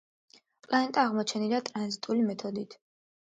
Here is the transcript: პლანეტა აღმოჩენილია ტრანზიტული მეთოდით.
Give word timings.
პლანეტა 0.67 1.03
აღმოჩენილია 1.09 1.59
ტრანზიტული 1.67 2.25
მეთოდით. 2.31 2.77